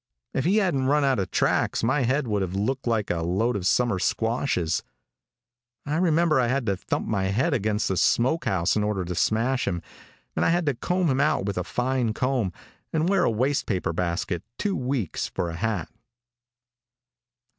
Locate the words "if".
0.33-0.45